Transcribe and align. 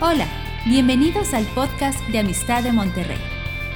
Hola, 0.00 0.26
bienvenidos 0.66 1.34
al 1.34 1.44
podcast 1.54 2.00
de 2.08 2.18
Amistad 2.18 2.62
de 2.62 2.72
Monterrey. 2.72 3.18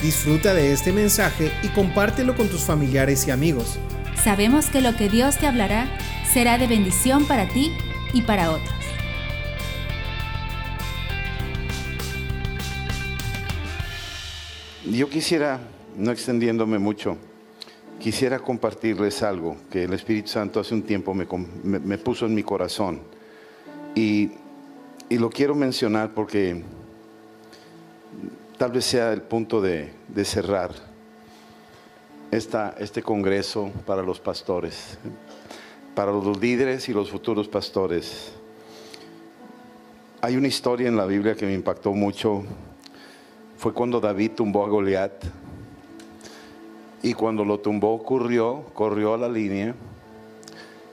Disfruta 0.03 0.55
de 0.55 0.73
este 0.73 0.93
mensaje 0.93 1.51
y 1.63 1.69
compártelo 1.69 2.37
con 2.37 2.49
tus 2.49 2.63
familiares 2.63 3.27
y 3.27 3.31
amigos. 3.31 3.79
Sabemos 4.23 4.67
que 4.67 4.81
lo 4.81 4.97
que 4.97 5.09
Dios 5.09 5.39
te 5.39 5.47
hablará 5.47 5.87
será 6.33 6.59
de 6.59 6.67
bendición 6.67 7.25
para 7.27 7.49
ti 7.49 7.73
y 8.13 8.23
para 8.23 8.51
otros. 8.51 8.75
Yo 14.91 15.09
quisiera, 15.09 15.61
no 15.97 16.11
extendiéndome 16.13 16.79
mucho, 16.79 17.17
quisiera 18.01 18.39
compartirles 18.39 19.23
algo 19.23 19.57
que 19.71 19.85
el 19.85 19.93
Espíritu 19.93 20.29
Santo 20.29 20.61
hace 20.61 20.75
un 20.75 20.83
tiempo 20.83 21.15
me, 21.15 21.27
me- 21.65 21.79
me 21.81 21.99
puso 21.99 22.27
en 22.27 22.35
mi 22.35 22.43
corazón. 22.43 23.01
Y, 23.95 24.31
y 25.11 25.19
lo 25.19 25.31
quiero 25.31 25.55
mencionar 25.55 26.11
porque 26.15 26.63
tal 28.59 28.73
vez 28.73 28.85
sea 28.85 29.13
el 29.13 29.23
punto 29.23 29.61
de, 29.61 29.93
cerrar 30.25 30.73
esta, 32.31 32.75
este 32.79 33.03
congreso 33.03 33.71
para 33.87 34.03
los 34.03 34.21
pastores, 34.21 34.99
para 35.95 36.13
los 36.13 36.39
líderes 36.39 36.89
y 36.89 36.93
los 36.93 37.11
futuros 37.11 37.49
pastores. 37.49 38.33
Hay 40.21 40.37
una 40.37 40.49
historia 40.49 40.89
en 40.89 40.97
la 40.97 41.07
Biblia 41.07 41.35
que 41.35 41.47
me 41.47 41.55
impactó 41.55 41.93
mucho. 41.93 42.43
Fue 43.57 43.73
cuando 43.73 44.01
David 44.01 44.33
tumbó 44.33 44.65
a 44.65 44.69
Goliat. 44.69 45.25
Y 47.01 47.15
cuando 47.15 47.45
lo 47.45 47.61
tumbó, 47.61 48.03
corrió, 48.03 48.65
corrió 48.75 49.15
a 49.15 49.19
la 49.19 49.29
línea 49.29 49.75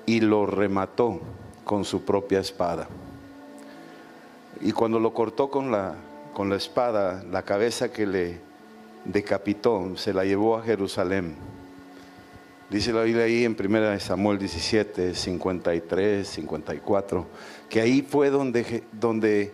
y 0.05 0.21
lo 0.21 0.45
remató 0.45 1.19
con 1.63 1.83
su 1.83 2.05
propia 2.05 2.39
espada. 2.39 2.87
Y 4.61 4.71
cuando 4.71 4.99
lo 4.99 5.13
cortó 5.13 5.49
con 5.49 5.71
la, 5.71 5.95
con 6.33 6.49
la 6.49 6.55
espada, 6.55 7.23
la 7.29 7.43
cabeza 7.43 7.91
que 7.91 8.05
le 8.05 8.39
decapitó, 9.05 9.95
se 9.95 10.13
la 10.13 10.25
llevó 10.25 10.57
a 10.57 10.63
Jerusalén. 10.63 11.35
Dice 12.69 12.91
la 12.91 13.03
Biblia 13.03 13.25
ahí 13.25 13.45
en 13.45 13.55
1 13.59 13.99
Samuel 13.99 14.39
17, 14.39 15.13
53, 15.13 16.27
54, 16.27 17.27
que 17.69 17.79
ahí 17.79 18.01
fue 18.01 18.31
donde, 18.31 18.83
donde 18.91 19.53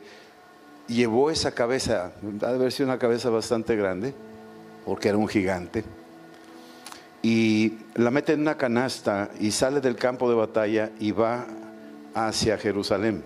llevó 0.88 1.29
esa 1.29 1.52
cabeza, 1.52 2.13
ha 2.41 2.47
de 2.47 2.55
haber 2.55 2.72
sido 2.72 2.88
una 2.88 2.97
cabeza 2.97 3.29
bastante 3.29 3.75
grande, 3.75 4.13
porque 4.85 5.09
era 5.09 5.17
un 5.17 5.27
gigante, 5.27 5.83
y 7.22 7.73
la 7.95 8.11
mete 8.11 8.33
en 8.33 8.41
una 8.41 8.57
canasta 8.57 9.29
y 9.39 9.52
sale 9.52 9.81
del 9.81 9.95
campo 9.95 10.29
de 10.29 10.35
batalla 10.35 10.91
y 10.99 11.11
va 11.11 11.45
hacia 12.13 12.57
Jerusalén. 12.57 13.23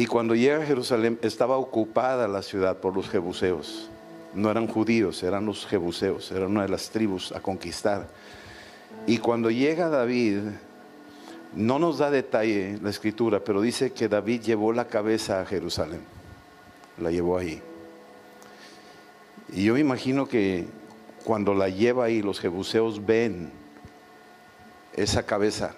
Y 0.00 0.06
cuando 0.06 0.34
llega 0.34 0.62
a 0.62 0.66
Jerusalén 0.66 1.18
estaba 1.20 1.58
ocupada 1.58 2.26
la 2.26 2.40
ciudad 2.40 2.78
por 2.78 2.96
los 2.96 3.10
jebuseos. 3.10 3.90
No 4.32 4.50
eran 4.50 4.66
judíos, 4.66 5.22
eran 5.22 5.44
los 5.44 5.66
jebuseos, 5.66 6.32
eran 6.32 6.52
una 6.52 6.62
de 6.62 6.70
las 6.70 6.88
tribus 6.88 7.32
a 7.32 7.40
conquistar. 7.40 8.08
Y 9.06 9.18
cuando 9.18 9.50
llega 9.50 9.90
David, 9.90 10.38
no 11.54 11.78
nos 11.78 11.98
da 11.98 12.10
detalle 12.10 12.78
la 12.82 12.88
escritura, 12.88 13.44
pero 13.44 13.60
dice 13.60 13.92
que 13.92 14.08
David 14.08 14.40
llevó 14.40 14.72
la 14.72 14.86
cabeza 14.86 15.42
a 15.42 15.44
Jerusalén. 15.44 16.00
La 16.96 17.10
llevó 17.10 17.36
ahí. 17.36 17.60
Y 19.52 19.64
yo 19.64 19.74
me 19.74 19.80
imagino 19.80 20.26
que 20.26 20.64
cuando 21.24 21.52
la 21.52 21.68
lleva 21.68 22.06
ahí, 22.06 22.22
los 22.22 22.40
jebuseos 22.40 23.04
ven 23.04 23.50
esa 24.96 25.26
cabeza 25.26 25.74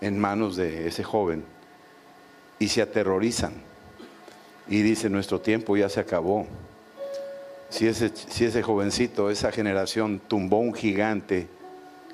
en 0.00 0.16
manos 0.16 0.54
de 0.54 0.86
ese 0.86 1.02
joven 1.02 1.57
y 2.58 2.68
se 2.68 2.82
aterrorizan. 2.82 3.52
Y 4.68 4.82
dice, 4.82 5.08
nuestro 5.08 5.40
tiempo 5.40 5.76
ya 5.76 5.88
se 5.88 6.00
acabó. 6.00 6.46
Si 7.70 7.86
ese, 7.86 8.10
si 8.14 8.44
ese 8.44 8.62
jovencito, 8.62 9.30
esa 9.30 9.52
generación 9.52 10.20
tumbó 10.26 10.58
un 10.58 10.74
gigante, 10.74 11.48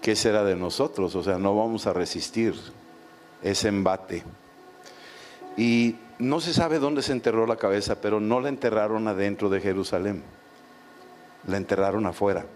¿qué 0.00 0.16
será 0.16 0.44
de 0.44 0.56
nosotros? 0.56 1.14
O 1.14 1.22
sea, 1.22 1.38
no 1.38 1.56
vamos 1.56 1.86
a 1.86 1.92
resistir 1.92 2.54
ese 3.42 3.68
embate. 3.68 4.22
Y 5.56 5.96
no 6.18 6.40
se 6.40 6.52
sabe 6.52 6.78
dónde 6.78 7.02
se 7.02 7.12
enterró 7.12 7.46
la 7.46 7.56
cabeza, 7.56 8.00
pero 8.00 8.20
no 8.20 8.40
la 8.40 8.48
enterraron 8.48 9.08
adentro 9.08 9.48
de 9.48 9.60
Jerusalén. 9.60 10.22
La 11.46 11.56
enterraron 11.56 12.06
afuera. 12.06 12.46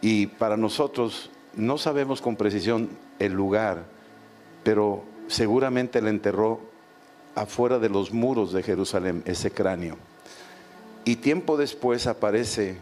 Y 0.00 0.26
para 0.26 0.56
nosotros 0.56 1.30
no 1.54 1.78
sabemos 1.78 2.20
con 2.22 2.36
precisión 2.36 2.90
el 3.18 3.32
lugar, 3.32 3.84
pero 4.62 5.04
seguramente 5.30 6.02
la 6.02 6.10
enterró 6.10 6.60
afuera 7.34 7.78
de 7.78 7.88
los 7.88 8.12
muros 8.12 8.52
de 8.52 8.62
Jerusalén, 8.62 9.22
ese 9.24 9.50
cráneo. 9.50 9.96
Y 11.04 11.16
tiempo 11.16 11.56
después 11.56 12.06
aparece 12.06 12.76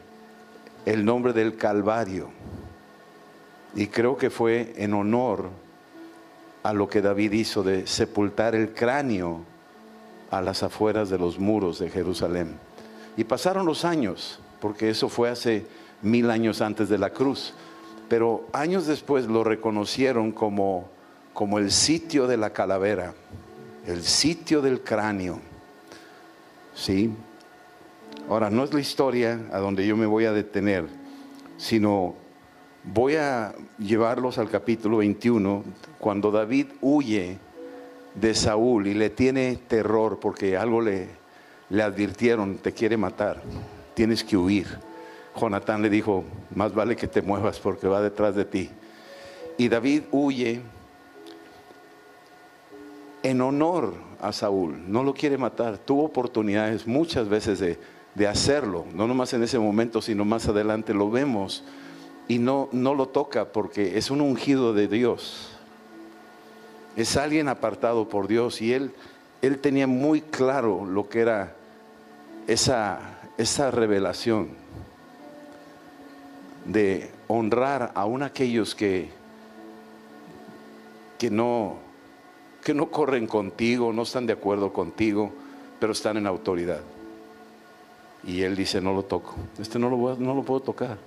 el 0.87 1.05
nombre 1.05 1.33
del 1.33 1.57
Calvario. 1.57 2.31
Y 3.75 3.89
creo 3.89 4.17
que 4.17 4.31
fue 4.31 4.73
en 4.77 4.95
honor 4.95 5.51
a 6.63 6.73
lo 6.73 6.89
que 6.89 7.03
David 7.03 7.33
hizo 7.33 7.63
de 7.63 7.87
sepultar 7.87 8.55
el 8.55 8.73
cráneo 8.73 9.45
a 10.31 10.43
las 10.43 10.63
afueras 10.63 11.11
de 11.11 11.19
los 11.19 11.39
muros 11.39 11.79
de 11.79 11.91
Jerusalén. 11.91 12.59
Y 13.17 13.25
pasaron 13.25 13.67
los 13.67 13.85
años, 13.85 14.41
porque 14.61 14.91
eso 14.91 15.09
fue 15.09 15.29
hace 15.29 15.67
mil 16.03 16.31
años 16.31 16.61
antes 16.61 16.89
de 16.89 16.99
la 16.99 17.11
cruz. 17.11 17.55
Pero 18.09 18.47
años 18.53 18.87
después 18.87 19.27
lo 19.27 19.45
reconocieron 19.45 20.33
como, 20.33 20.89
como 21.38 21.60
el 21.60 21.71
sitio 21.71 22.26
de 22.26 22.37
la 22.37 22.50
calavera, 22.50 23.15
el 23.87 24.03
sitio 24.03 24.60
del 24.60 24.81
cráneo. 24.81 25.38
¿Sí? 26.75 27.12
Ahora, 28.28 28.50
no 28.50 28.65
es 28.65 28.75
la 28.75 28.81
historia 28.81 29.43
a 29.53 29.59
donde 29.59 29.87
yo 29.87 29.97
me 29.97 30.06
voy 30.06 30.25
a 30.25 30.32
detener, 30.32 30.87
sino 31.56 32.16
voy 32.82 33.15
a 33.15 33.54
llevarlos 33.78 34.38
al 34.38 34.50
capítulo 34.50 34.97
21, 34.97 35.62
cuando 36.00 36.32
David 36.32 36.66
huye 36.81 37.38
de 38.16 38.34
Saúl 38.34 38.88
y 38.88 38.94
le 38.94 39.09
tiene 39.09 39.60
terror 39.69 40.19
porque 40.19 40.56
algo 40.56 40.81
le, 40.81 41.06
le 41.70 41.82
advirtieron, 41.84 42.56
te 42.56 42.72
quiere 42.72 42.97
matar, 42.97 43.41
tienes 43.94 44.25
que 44.25 44.37
huir. 44.37 44.66
Jonatán 45.41 45.82
le 45.82 45.88
dijo, 45.88 46.25
más 46.56 46.75
vale 46.75 46.97
que 46.97 47.06
te 47.06 47.22
muevas 47.22 47.60
porque 47.60 47.87
va 47.87 48.03
detrás 48.03 48.34
de 48.34 48.44
ti. 48.44 48.70
Y 49.56 49.69
David 49.69 50.03
huye 50.10 50.62
en 53.23 53.41
honor 53.41 53.95
a 54.21 54.33
Saúl, 54.33 54.91
no 54.91 55.03
lo 55.03 55.15
quiere 55.15 55.39
matar, 55.39 55.79
tuvo 55.79 56.05
oportunidades 56.05 56.87
muchas 56.87 57.29
veces 57.29 57.59
de, 57.59 57.79
de 58.15 58.27
hacerlo, 58.27 58.84
no 58.95 59.06
nomás 59.06 59.33
en 59.33 59.43
ese 59.43 59.59
momento, 59.59 60.03
sino 60.03 60.25
más 60.25 60.49
adelante 60.49 60.93
lo 60.93 61.11
vemos. 61.11 61.65
Y 62.27 62.39
no, 62.39 62.69
no 62.73 62.95
lo 62.95 63.09
toca 63.09 63.53
porque 63.53 63.97
es 63.97 64.11
un 64.11 64.21
ungido 64.21 64.75
de 64.75 64.87
Dios. 64.87 65.51
Es 66.95 67.17
alguien 67.17 67.49
apartado 67.49 68.09
por 68.09 68.29
Dios 68.29 68.61
y 68.61 68.75
él, 68.75 68.93
él 69.41 69.59
tenía 69.59 69.87
muy 69.87 70.21
claro 70.21 70.85
lo 70.85 71.09
que 71.09 71.21
era 71.21 71.55
esa, 72.47 73.21
esa 73.39 73.71
revelación 73.71 74.49
de 76.67 77.11
honrar 77.29 77.93
aún 77.95 78.23
aquellos 78.23 78.75
que, 78.75 79.11
que, 81.19 81.31
no, 81.31 81.77
que 82.63 82.75
no 82.75 82.91
corren 82.91 83.27
contigo, 83.27 83.93
no 83.93 84.03
están 84.03 84.27
de 84.27 84.33
acuerdo 84.33 84.73
contigo, 84.73 85.33
pero 85.81 85.93
están 85.93 86.17
en 86.17 86.27
autoridad. 86.27 86.81
Y 88.25 88.43
él 88.43 88.57
dice, 88.57 88.81
no 88.81 88.93
lo 88.93 89.05
toco, 89.05 89.35
este 89.59 89.79
no 89.79 89.89
lo, 89.91 90.43
puedo 90.43 90.61
tocar. 90.61 90.99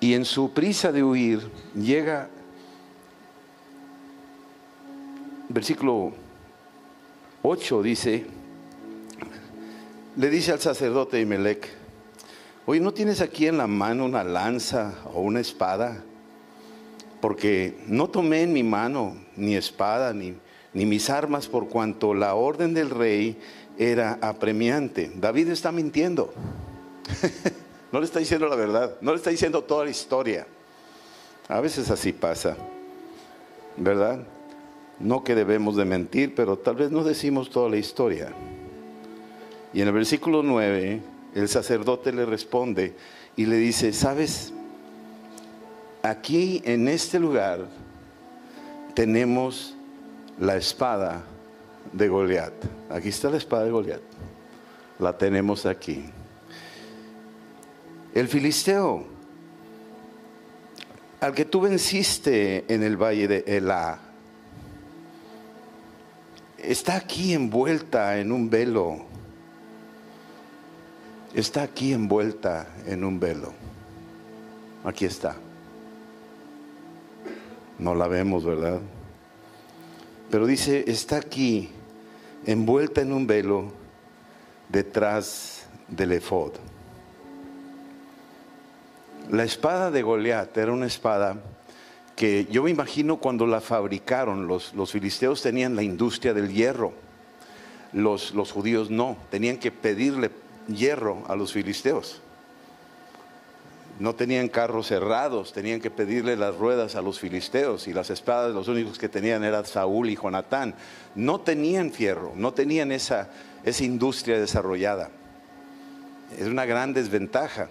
Y 0.00 0.14
en 0.14 0.24
su 0.24 0.52
prisa 0.52 0.92
de 0.92 1.02
huir, 1.02 1.50
llega, 1.74 2.28
versículo 5.48 6.12
8 7.42 7.82
dice, 7.82 8.26
le 10.16 10.30
dice 10.30 10.52
al 10.52 10.60
sacerdote 10.60 11.20
Imelec, 11.20 11.68
oye, 12.66 12.80
¿no 12.80 12.92
tienes 12.92 13.20
aquí 13.20 13.46
en 13.46 13.56
la 13.56 13.66
mano 13.66 14.04
una 14.04 14.22
lanza 14.22 14.94
o 15.12 15.22
una 15.22 15.40
espada? 15.40 16.04
Porque 17.20 17.78
no 17.86 18.08
tomé 18.08 18.42
en 18.42 18.52
mi 18.52 18.62
mano 18.62 19.16
ni 19.36 19.56
espada 19.56 20.12
ni, 20.12 20.34
ni 20.72 20.86
mis 20.86 21.10
armas 21.10 21.48
por 21.48 21.68
cuanto 21.68 22.14
la 22.14 22.34
orden 22.34 22.74
del 22.74 22.90
rey 22.90 23.38
era 23.78 24.18
apremiante. 24.20 25.10
David 25.14 25.50
está 25.50 25.72
mintiendo. 25.72 26.32
No 27.90 28.00
le 28.00 28.04
está 28.04 28.18
diciendo 28.18 28.46
la 28.48 28.56
verdad, 28.56 28.96
no 29.00 29.12
le 29.12 29.16
está 29.16 29.30
diciendo 29.30 29.64
toda 29.64 29.84
la 29.84 29.90
historia. 29.90 30.46
A 31.48 31.60
veces 31.60 31.90
así 31.90 32.12
pasa, 32.12 32.56
¿verdad? 33.78 34.26
No 35.00 35.24
que 35.24 35.34
debemos 35.34 35.76
de 35.76 35.86
mentir, 35.86 36.34
pero 36.34 36.58
tal 36.58 36.76
vez 36.76 36.90
no 36.90 37.02
decimos 37.02 37.48
toda 37.48 37.70
la 37.70 37.78
historia. 37.78 38.34
Y 39.72 39.80
en 39.80 39.88
el 39.88 39.94
versículo 39.94 40.42
9, 40.42 41.00
el 41.34 41.48
sacerdote 41.48 42.12
le 42.12 42.26
responde 42.26 42.94
y 43.36 43.46
le 43.46 43.56
dice, 43.56 43.94
¿sabes? 43.94 44.52
Aquí 46.02 46.62
en 46.64 46.86
este 46.88 47.18
lugar 47.18 47.66
tenemos 48.94 49.74
la 50.38 50.56
espada 50.56 51.22
de 51.92 52.08
Goliat. 52.08 52.52
Aquí 52.90 53.08
está 53.08 53.30
la 53.30 53.36
espada 53.36 53.64
de 53.64 53.70
Goliat. 53.70 54.00
La 54.98 55.16
tenemos 55.16 55.66
aquí. 55.66 56.04
El 58.14 58.28
filisteo, 58.28 59.06
al 61.20 61.34
que 61.34 61.44
tú 61.44 61.60
venciste 61.60 62.64
en 62.72 62.82
el 62.82 62.96
valle 62.96 63.28
de 63.28 63.44
Elá, 63.46 63.98
está 66.58 66.96
aquí 66.96 67.34
envuelta 67.34 68.18
en 68.18 68.32
un 68.32 68.48
velo. 68.48 69.04
Está 71.34 71.62
aquí 71.62 71.92
envuelta 71.92 72.68
en 72.86 73.04
un 73.04 73.20
velo. 73.20 73.52
Aquí 74.84 75.04
está. 75.04 75.36
No 77.78 77.94
la 77.94 78.08
vemos, 78.08 78.44
¿verdad? 78.44 78.80
Pero 80.30 80.46
dice, 80.46 80.84
está 80.88 81.16
aquí 81.16 81.70
envuelta 82.44 83.00
en 83.00 83.12
un 83.12 83.26
velo 83.26 83.72
detrás 84.68 85.66
del 85.88 86.12
efod. 86.12 86.52
La 89.30 89.44
espada 89.44 89.90
de 89.90 90.02
Goliat 90.02 90.56
era 90.56 90.72
una 90.72 90.86
espada 90.86 91.36
que 92.16 92.46
yo 92.50 92.64
me 92.64 92.70
imagino 92.70 93.18
cuando 93.18 93.46
la 93.46 93.60
fabricaron, 93.60 94.48
los, 94.48 94.74
los 94.74 94.90
filisteos 94.90 95.40
tenían 95.40 95.76
la 95.76 95.82
industria 95.82 96.34
del 96.34 96.52
hierro, 96.52 96.92
los, 97.92 98.34
los 98.34 98.52
judíos 98.52 98.90
no, 98.90 99.16
tenían 99.30 99.58
que 99.58 99.70
pedirle 99.70 100.30
hierro 100.66 101.22
a 101.28 101.36
los 101.36 101.52
filisteos. 101.52 102.20
No 103.98 104.14
tenían 104.14 104.48
carros 104.48 104.86
cerrados, 104.86 105.52
tenían 105.52 105.80
que 105.80 105.90
pedirle 105.90 106.36
las 106.36 106.56
ruedas 106.56 106.94
a 106.94 107.02
los 107.02 107.18
filisteos 107.18 107.88
y 107.88 107.92
las 107.92 108.10
espadas 108.10 108.54
los 108.54 108.68
únicos 108.68 108.96
que 108.96 109.08
tenían 109.08 109.42
eran 109.42 109.66
Saúl 109.66 110.08
y 110.08 110.16
Jonatán. 110.16 110.74
No 111.16 111.40
tenían 111.40 111.90
fierro, 111.90 112.32
no 112.36 112.54
tenían 112.54 112.92
esa, 112.92 113.28
esa 113.64 113.84
industria 113.84 114.38
desarrollada. 114.38 115.10
Es 116.38 116.46
una 116.46 116.64
gran 116.64 116.92
desventaja. 116.92 117.70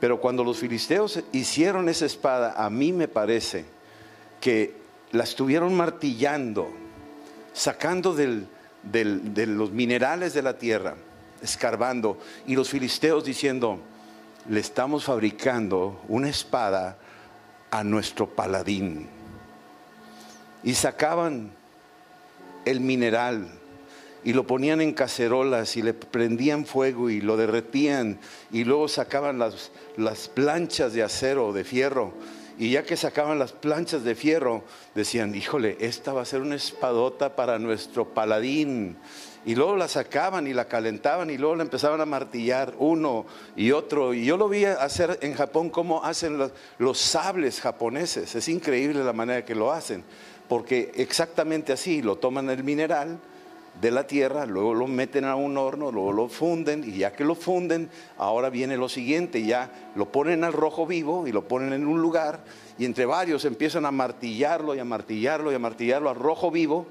Pero 0.00 0.20
cuando 0.20 0.44
los 0.44 0.58
filisteos 0.58 1.20
hicieron 1.32 1.88
esa 1.88 2.06
espada, 2.06 2.54
a 2.56 2.70
mí 2.70 2.92
me 2.92 3.08
parece 3.08 3.64
que 4.40 4.74
la 5.10 5.24
estuvieron 5.24 5.74
martillando, 5.76 6.70
sacando 7.52 8.14
de 8.14 9.46
los 9.46 9.70
minerales 9.72 10.34
de 10.34 10.42
la 10.42 10.56
tierra, 10.56 10.94
escarbando, 11.42 12.18
y 12.46 12.54
los 12.54 12.70
filisteos 12.70 13.24
diciendo, 13.24 13.80
le 14.48 14.60
estamos 14.60 15.04
fabricando 15.04 16.00
una 16.08 16.28
espada 16.28 16.98
a 17.70 17.84
nuestro 17.84 18.28
paladín. 18.28 19.08
Y 20.62 20.74
sacaban 20.74 21.52
el 22.64 22.80
mineral 22.80 23.48
y 24.22 24.32
lo 24.32 24.46
ponían 24.46 24.80
en 24.80 24.92
cacerolas 24.92 25.76
y 25.76 25.82
le 25.82 25.94
prendían 25.94 26.66
fuego 26.66 27.08
y 27.08 27.20
lo 27.20 27.36
derretían 27.36 28.18
y 28.50 28.64
luego 28.64 28.88
sacaban 28.88 29.38
las, 29.38 29.70
las 29.96 30.28
planchas 30.28 30.92
de 30.92 31.02
acero 31.02 31.52
de 31.52 31.64
fierro. 31.64 32.12
Y 32.58 32.72
ya 32.72 32.82
que 32.82 32.98
sacaban 32.98 33.38
las 33.38 33.52
planchas 33.52 34.04
de 34.04 34.14
fierro, 34.14 34.64
decían, 34.94 35.34
híjole, 35.34 35.78
esta 35.80 36.12
va 36.12 36.20
a 36.20 36.26
ser 36.26 36.42
una 36.42 36.56
espadota 36.56 37.34
para 37.34 37.58
nuestro 37.58 38.12
paladín. 38.12 38.98
Y 39.46 39.54
luego 39.54 39.76
la 39.76 39.88
sacaban 39.88 40.46
y 40.46 40.52
la 40.52 40.66
calentaban 40.66 41.30
y 41.30 41.38
luego 41.38 41.56
la 41.56 41.62
empezaban 41.62 42.00
a 42.00 42.06
martillar 42.06 42.74
uno 42.78 43.24
y 43.56 43.72
otro. 43.72 44.12
Y 44.12 44.24
yo 44.24 44.36
lo 44.36 44.48
vi 44.48 44.66
hacer 44.66 45.18
en 45.22 45.34
Japón 45.34 45.70
como 45.70 46.04
hacen 46.04 46.36
los, 46.36 46.52
los 46.78 46.98
sables 46.98 47.60
japoneses. 47.60 48.34
Es 48.34 48.48
increíble 48.48 49.02
la 49.02 49.12
manera 49.12 49.44
que 49.44 49.54
lo 49.54 49.72
hacen. 49.72 50.04
Porque 50.48 50.92
exactamente 50.96 51.72
así, 51.72 52.02
lo 52.02 52.16
toman 52.16 52.50
el 52.50 52.64
mineral, 52.64 53.18
de 53.80 53.90
la 53.90 54.06
tierra, 54.06 54.46
luego 54.46 54.74
lo 54.74 54.86
meten 54.86 55.24
a 55.24 55.36
un 55.36 55.56
horno, 55.56 55.90
luego 55.90 56.12
lo 56.12 56.28
funden 56.28 56.84
y 56.84 56.98
ya 56.98 57.12
que 57.12 57.24
lo 57.24 57.34
funden, 57.34 57.88
ahora 58.18 58.50
viene 58.50 58.76
lo 58.76 58.88
siguiente, 58.88 59.42
ya 59.42 59.70
lo 59.94 60.12
ponen 60.12 60.44
al 60.44 60.52
rojo 60.52 60.86
vivo 60.86 61.26
y 61.26 61.32
lo 61.32 61.46
ponen 61.48 61.72
en 61.72 61.86
un 61.86 62.02
lugar 62.02 62.40
y 62.78 62.84
entre 62.84 63.06
varios 63.06 63.44
empiezan 63.44 63.86
a 63.86 63.90
martillarlo 63.90 64.74
y 64.74 64.80
a 64.80 64.84
martillarlo 64.84 65.50
y 65.50 65.54
a 65.54 65.58
martillarlo 65.58 66.10
al 66.10 66.16
rojo 66.16 66.50
vivo 66.50 66.88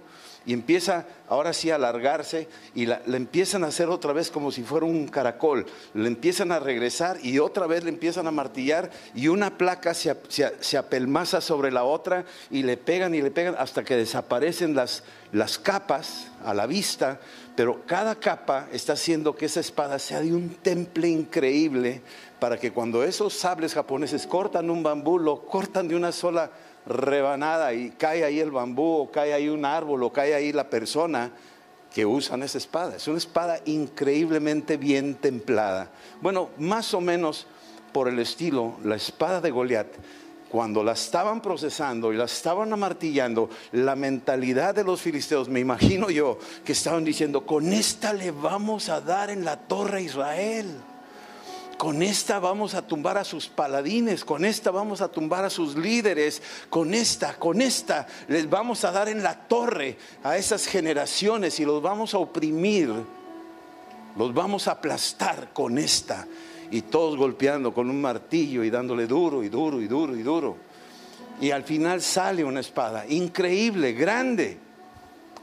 y 0.50 0.54
empieza 0.54 1.06
ahora 1.28 1.54
sí 1.54 1.69
a 1.69 1.75
alargarse 1.75 2.48
y 2.74 2.88
la, 2.88 3.04
empiezan 3.06 3.63
a 3.63 3.68
hacer 3.68 3.88
otra 3.88 4.13
vez 4.13 4.31
como 4.31 4.51
si 4.51 4.63
fuera 4.63 4.88
un 4.88 5.07
caracol, 5.07 5.68
le 5.94 6.07
empiezan 6.07 6.51
a 6.51 6.57
regresar 6.57 7.24
y 7.24 7.38
otra 7.38 7.68
vez 7.68 7.84
le 7.84 7.92
empiezan 7.92 8.25
a 8.25 8.31
martillar 8.31 8.90
y 9.13 9.28
una 9.28 9.60
placa 9.60 9.94
se, 9.94 10.18
se, 10.28 10.75
apelmaza 10.75 11.40
sobre 11.40 11.72
la 11.72 11.84
otra 11.84 12.25
y 12.50 12.63
le 12.63 12.78
pegan 12.78 13.13
y 13.13 13.22
le 13.22 13.30
pegan 13.30 13.54
hasta 13.60 13.84
que 13.84 13.96
desaparecen 13.96 14.74
las, 14.74 15.04
las 15.31 15.60
capas 15.60 16.31
a 16.44 16.56
la 16.56 16.66
vista, 16.66 17.19
pero 17.56 17.86
cada 17.86 18.16
capa 18.16 18.69
está 18.74 18.94
haciendo 18.94 19.36
que 19.36 19.45
esa 19.45 19.60
espada 19.60 20.00
sea 20.00 20.22
de 20.22 20.34
un 20.34 20.56
temple 20.56 21.10
increíble 21.10 22.02
para 22.40 22.57
que 22.57 22.72
cuando 22.72 23.04
esos 23.04 23.36
sables 23.36 23.75
japoneses 23.75 24.25
cortan 24.25 24.72
un 24.72 24.81
bambú, 24.81 25.19
lo 25.19 25.45
cortan 25.45 25.88
de 25.88 25.95
una 25.95 26.12
sola 26.12 26.50
rebanada 26.89 27.74
y 27.74 27.91
cae 27.91 28.25
ahí 28.25 28.39
el 28.39 28.51
bambú 28.51 29.01
o 29.01 29.12
cae 29.12 29.33
ahí 29.33 29.47
un 29.47 29.63
árbol 29.63 30.03
o 30.03 30.12
cae 30.12 30.33
ahí 30.33 30.51
la 30.51 30.69
persona 30.69 31.31
que 31.94 32.06
usan 32.06 32.44
esa 32.44 32.57
espada. 32.57 32.95
Es 32.95 33.07
una 33.07 33.18
espada 33.18 33.59
increíblemente 33.65 34.77
bien 34.77 35.15
templada. 35.15 35.91
Bueno, 36.21 36.50
más 36.57 36.94
o 36.94 37.01
menos 37.01 37.47
por 37.94 38.07
el 38.07 38.19
estilo, 38.19 38.75
la 38.83 38.95
espada 38.95 39.39
de 39.39 39.51
Goliat, 39.51 39.88
cuando 40.50 40.83
la 40.83 40.94
estaban 40.94 41.41
procesando 41.41 42.12
y 42.12 42.18
la 42.18 42.25
estaban 42.25 42.74
amartillando, 42.74 43.50
la 43.71 43.95
mentalidad 43.95 44.74
de 44.74 44.83
los 44.83 45.00
filisteos, 45.00 45.47
me 45.47 45.59
imagino 45.59 46.09
yo, 46.09 46.39
que 46.65 46.71
estaban 46.71 47.06
diciendo, 47.06 47.45
con 47.45 47.71
esta 47.71 48.13
le 48.13 48.31
vamos 48.31 48.89
a 48.89 49.00
dar 49.00 49.30
en 49.30 49.45
la 49.45 49.57
torre 49.57 50.00
a 50.00 50.01
Israel 50.01 50.65
con 51.80 52.04
esta 52.04 52.40
vamos 52.40 52.74
a 52.74 52.86
tumbar 52.86 53.18
a 53.18 53.24
sus 53.24 53.48
paladines, 53.48 54.26
con 54.26 54.44
esta 54.44 54.70
vamos 54.70 55.00
a 55.00 55.08
tumbar 55.08 55.46
a 55.46 55.50
sus 55.50 55.78
líderes, 55.78 56.42
con 56.70 56.94
esta, 56.94 57.40
con 57.40 57.62
esta 57.62 58.06
les 58.28 58.50
vamos 58.50 58.84
a 58.84 58.92
dar 58.92 59.08
en 59.08 59.24
la 59.24 59.48
torre 59.48 59.96
a 60.22 60.36
esas 60.36 60.66
generaciones 60.66 61.58
y 61.58 61.64
los 61.64 61.81
vamos 61.81 62.14
a 62.14 62.18
oprimir, 62.18 62.94
los 64.18 64.34
vamos 64.34 64.68
a 64.68 64.72
aplastar 64.72 65.54
con 65.54 65.78
esta. 65.78 66.28
Y 66.70 66.81
todos 66.81 67.16
golpeando 67.16 67.74
con 67.74 67.90
un 67.90 68.02
martillo 68.02 68.66
y 68.66 68.70
dándole 68.70 69.08
duro 69.08 69.42
y 69.42 69.48
duro 69.48 69.81
y 69.81 69.88
duro 69.88 70.18
y 70.18 70.22
duro. 70.22 70.58
Y 71.40 71.52
al 71.52 71.64
final 71.64 72.02
sale 72.02 72.44
una 72.44 72.60
espada 72.60 73.08
increíble, 73.08 73.94
grande. 73.94 74.58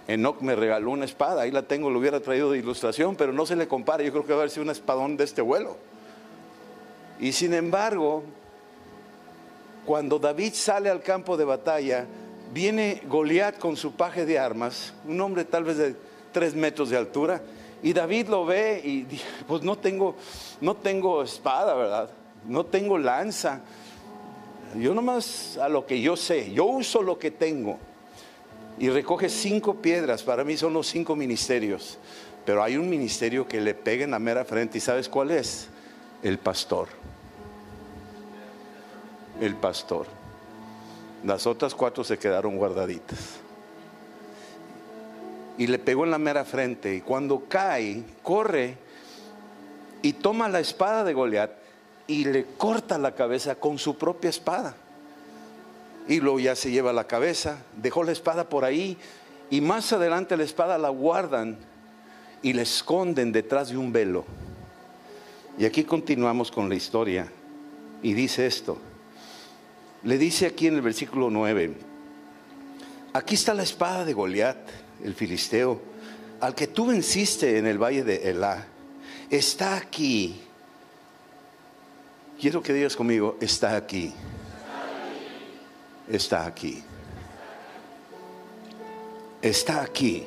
Enoch 0.06 0.42
me 0.42 0.54
regaló 0.54 0.90
una 0.90 1.06
espada, 1.06 1.40
ahí 1.40 1.50
la 1.50 1.62
tengo, 1.62 1.88
lo 1.88 1.98
hubiera 1.98 2.20
traído 2.20 2.50
de 2.50 2.58
ilustración, 2.58 3.16
pero 3.16 3.32
no 3.32 3.46
se 3.46 3.56
le 3.56 3.66
compara, 3.66 4.04
yo 4.04 4.12
creo 4.12 4.26
que 4.26 4.32
va 4.32 4.40
a 4.40 4.42
haber 4.42 4.50
sido 4.50 4.64
un 4.64 4.70
espadón 4.70 5.16
de 5.16 5.24
este 5.24 5.40
vuelo. 5.40 5.95
Y 7.18 7.32
sin 7.32 7.54
embargo, 7.54 8.22
cuando 9.86 10.18
David 10.18 10.52
sale 10.54 10.90
al 10.90 11.02
campo 11.02 11.36
de 11.36 11.44
batalla, 11.44 12.06
viene 12.52 13.02
Goliat 13.08 13.58
con 13.58 13.76
su 13.76 13.92
paje 13.92 14.26
de 14.26 14.38
armas, 14.38 14.92
un 15.06 15.20
hombre 15.20 15.44
tal 15.44 15.64
vez 15.64 15.76
de 15.78 15.94
tres 16.32 16.54
metros 16.54 16.90
de 16.90 16.96
altura, 16.96 17.40
y 17.82 17.92
David 17.92 18.28
lo 18.28 18.44
ve 18.44 18.80
y 18.82 19.02
dice, 19.02 19.24
pues 19.46 19.62
no 19.62 19.76
tengo, 19.76 20.16
no 20.60 20.76
tengo 20.76 21.22
espada, 21.22 21.74
¿verdad? 21.74 22.10
No 22.46 22.64
tengo 22.64 22.98
lanza. 22.98 23.60
Yo 24.76 24.94
nomás 24.94 25.56
a 25.58 25.68
lo 25.68 25.86
que 25.86 26.00
yo 26.00 26.16
sé, 26.16 26.52
yo 26.52 26.64
uso 26.64 27.02
lo 27.02 27.18
que 27.18 27.30
tengo. 27.30 27.78
Y 28.78 28.88
recoge 28.90 29.28
cinco 29.28 29.76
piedras, 29.76 30.22
para 30.22 30.44
mí 30.44 30.56
son 30.56 30.72
los 30.72 30.86
cinco 30.86 31.16
ministerios. 31.16 31.98
Pero 32.44 32.62
hay 32.62 32.76
un 32.76 32.88
ministerio 32.88 33.46
que 33.46 33.60
le 33.60 33.74
pega 33.74 34.04
en 34.04 34.10
la 34.10 34.18
mera 34.18 34.44
frente, 34.44 34.78
¿y 34.78 34.80
sabes 34.80 35.08
cuál 35.08 35.30
es? 35.30 35.68
El 36.22 36.38
pastor 36.38 36.88
el 39.40 39.54
pastor. 39.56 40.06
Las 41.24 41.46
otras 41.46 41.74
cuatro 41.74 42.04
se 42.04 42.18
quedaron 42.18 42.56
guardaditas. 42.56 43.18
Y 45.58 45.66
le 45.66 45.78
pegó 45.78 46.04
en 46.04 46.10
la 46.10 46.18
mera 46.18 46.44
frente. 46.44 46.94
Y 46.94 47.00
cuando 47.00 47.44
cae, 47.48 48.02
corre 48.22 48.76
y 50.02 50.12
toma 50.12 50.48
la 50.48 50.60
espada 50.60 51.02
de 51.04 51.14
Goliat 51.14 51.50
y 52.06 52.24
le 52.24 52.44
corta 52.44 52.98
la 52.98 53.14
cabeza 53.14 53.54
con 53.54 53.78
su 53.78 53.96
propia 53.96 54.30
espada. 54.30 54.74
Y 56.08 56.20
luego 56.20 56.38
ya 56.38 56.54
se 56.54 56.70
lleva 56.70 56.92
la 56.92 57.04
cabeza, 57.04 57.58
dejó 57.76 58.04
la 58.04 58.12
espada 58.12 58.48
por 58.48 58.64
ahí 58.64 58.96
y 59.50 59.60
más 59.60 59.92
adelante 59.92 60.36
la 60.36 60.44
espada 60.44 60.78
la 60.78 60.90
guardan 60.90 61.56
y 62.42 62.52
la 62.52 62.62
esconden 62.62 63.32
detrás 63.32 63.70
de 63.70 63.76
un 63.76 63.92
velo. 63.92 64.24
Y 65.58 65.64
aquí 65.64 65.84
continuamos 65.84 66.50
con 66.50 66.68
la 66.68 66.74
historia 66.74 67.30
y 68.02 68.12
dice 68.12 68.46
esto 68.46 68.78
le 70.06 70.18
dice 70.18 70.46
aquí 70.46 70.68
en 70.68 70.76
el 70.76 70.82
versículo 70.82 71.30
9, 71.30 71.74
aquí 73.12 73.34
está 73.34 73.52
la 73.54 73.64
espada 73.64 74.04
de 74.04 74.12
Goliat, 74.12 74.56
el 75.02 75.14
filisteo, 75.14 75.80
al 76.40 76.54
que 76.54 76.68
tú 76.68 76.86
venciste 76.86 77.58
en 77.58 77.66
el 77.66 77.76
valle 77.76 78.04
de 78.04 78.30
Elá, 78.30 78.66
está 79.30 79.76
aquí. 79.76 80.40
Quiero 82.40 82.62
que 82.62 82.72
digas 82.72 82.94
conmigo, 82.94 83.36
está 83.40 83.74
aquí. 83.74 84.12
Está 86.08 86.46
aquí. 86.46 86.84
Está 89.42 89.82
aquí. 89.82 90.22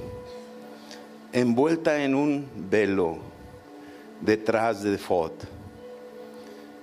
envuelta 1.31 2.03
en 2.03 2.15
un 2.15 2.49
velo 2.69 3.19
detrás 4.21 4.83
de 4.83 4.97
Fod. 4.97 5.31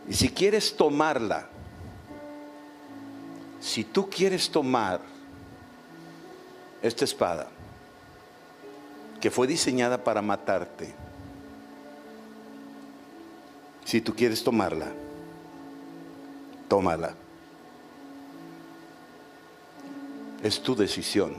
Y 0.09 0.14
si 0.14 0.28
quieres 0.28 0.76
tomarla, 0.76 1.49
si 3.61 3.85
tú 3.85 4.09
quieres 4.09 4.50
tomar 4.50 5.00
esta 6.83 7.05
espada, 7.05 7.49
que 9.21 9.31
fue 9.31 9.47
diseñada 9.47 10.02
para 10.02 10.23
matarte, 10.23 10.95
si 13.85 14.00
tú 14.00 14.14
quieres 14.14 14.43
tomarla, 14.43 14.93
tómala. 16.69 17.14
Es 20.43 20.61
tu 20.61 20.76
decisión. 20.76 21.35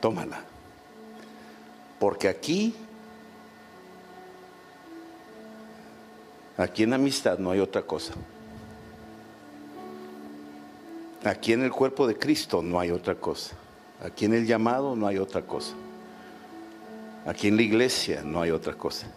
Tómala. 0.00 0.42
Porque 1.98 2.28
aquí, 2.28 2.74
aquí 6.56 6.82
en 6.82 6.92
amistad 6.92 7.38
no 7.38 7.50
hay 7.50 7.60
otra 7.60 7.82
cosa. 7.82 8.14
Aquí 11.24 11.52
en 11.52 11.62
el 11.62 11.72
cuerpo 11.72 12.06
de 12.06 12.16
Cristo 12.16 12.62
no 12.62 12.78
hay 12.78 12.90
otra 12.90 13.16
cosa. 13.16 13.56
Aquí 14.02 14.26
en 14.26 14.34
el 14.34 14.46
llamado 14.46 14.94
no 14.94 15.06
hay 15.06 15.18
otra 15.18 15.42
cosa. 15.42 15.74
Aquí 17.26 17.48
en 17.48 17.56
la 17.56 17.62
iglesia 17.62 18.22
no 18.24 18.40
hay 18.40 18.52
otra 18.52 18.74
cosa. 18.74 19.08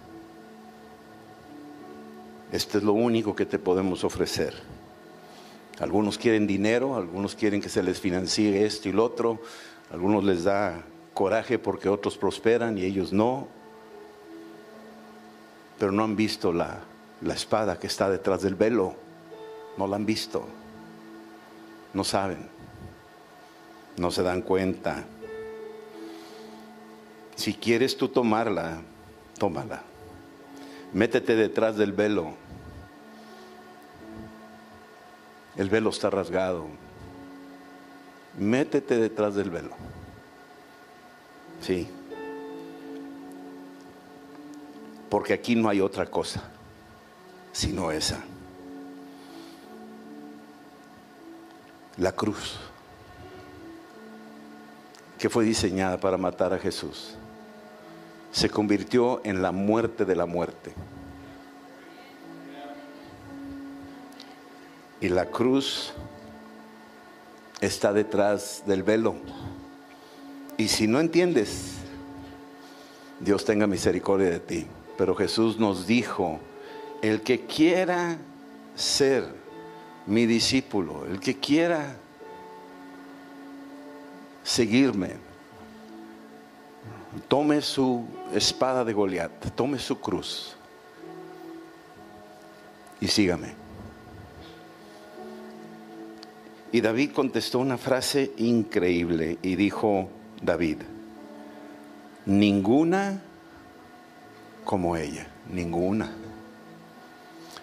Esto 2.51 2.79
es 2.79 2.84
lo 2.84 2.93
único 2.93 3.36
que 3.36 3.46
te 3.46 3.60
podemos 3.60 4.03
ofrecer. 4.03 4.55
Algunos 5.79 6.17
quieren 6.17 6.48
dinero, 6.48 6.96
algunos 6.96 7.36
quieren 7.36 7.62
que 7.62 7.69
se 7.69 7.84
les 7.84 8.00
financie 8.00 8.65
esto 8.65 8.89
y 8.89 8.91
lo 8.91 9.05
otro, 9.05 9.39
algunos 9.91 10.24
les 10.24 10.43
da 10.43 10.84
coraje 11.13 11.60
porque 11.60 11.88
otros 11.88 12.17
prosperan 12.17 12.77
y 12.77 12.84
ellos 12.84 13.13
no, 13.13 13.48
pero 15.77 15.91
no 15.91 16.03
han 16.03 16.15
visto 16.15 16.51
la, 16.51 16.81
la 17.21 17.33
espada 17.33 17.77
que 17.77 17.88
está 17.88 18.09
detrás 18.09 18.41
del 18.41 18.55
velo, 18.55 18.95
no 19.77 19.88
la 19.88 19.97
han 19.97 20.05
visto, 20.05 20.45
no 21.93 22.03
saben, 22.03 22.47
no 23.97 24.11
se 24.11 24.23
dan 24.23 24.41
cuenta. 24.41 25.05
Si 27.35 27.53
quieres 27.53 27.97
tú 27.97 28.09
tomarla, 28.09 28.81
tómala. 29.38 29.81
Métete 30.93 31.35
detrás 31.35 31.77
del 31.77 31.93
velo. 31.93 32.33
El 35.55 35.69
velo 35.69 35.89
está 35.89 36.09
rasgado. 36.09 36.67
Métete 38.38 38.97
detrás 38.97 39.35
del 39.35 39.49
velo. 39.49 39.71
Sí. 41.61 41.88
Porque 45.09 45.33
aquí 45.33 45.55
no 45.55 45.69
hay 45.69 45.81
otra 45.81 46.05
cosa 46.05 46.58
sino 47.51 47.91
esa. 47.91 48.23
La 51.97 52.11
cruz, 52.11 52.57
que 55.17 55.29
fue 55.29 55.43
diseñada 55.43 55.99
para 55.99 56.17
matar 56.17 56.53
a 56.53 56.59
Jesús 56.59 57.17
se 58.31 58.49
convirtió 58.49 59.21
en 59.23 59.41
la 59.41 59.51
muerte 59.51 60.05
de 60.05 60.15
la 60.15 60.25
muerte. 60.25 60.73
Y 65.01 65.09
la 65.09 65.25
cruz 65.25 65.93
está 67.61 67.93
detrás 67.93 68.63
del 68.65 68.83
velo. 68.83 69.15
Y 70.57 70.67
si 70.67 70.87
no 70.87 70.99
entiendes, 70.99 71.75
Dios 73.19 73.45
tenga 73.45 73.65
misericordia 73.65 74.29
de 74.29 74.39
ti. 74.39 74.67
Pero 74.97 75.15
Jesús 75.15 75.57
nos 75.57 75.87
dijo, 75.87 76.39
el 77.01 77.21
que 77.21 77.45
quiera 77.45 78.17
ser 78.75 79.25
mi 80.05 80.25
discípulo, 80.25 81.05
el 81.05 81.19
que 81.19 81.37
quiera 81.37 81.95
seguirme, 84.43 85.11
tome 87.27 87.61
su 87.61 88.05
espada 88.33 88.83
de 88.83 88.93
Goliat, 88.93 89.51
tome 89.55 89.79
su 89.79 89.99
cruz 89.99 90.55
y 92.99 93.07
sígame. 93.07 93.53
Y 96.71 96.81
David 96.81 97.11
contestó 97.13 97.59
una 97.59 97.77
frase 97.77 98.31
increíble 98.37 99.39
y 99.41 99.55
dijo, 99.55 100.09
David, 100.41 100.77
ninguna 102.25 103.21
como 104.65 104.95
ella, 104.95 105.27
ninguna. 105.51 106.11